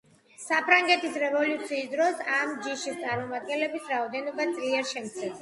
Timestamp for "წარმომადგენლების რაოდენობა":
3.05-4.51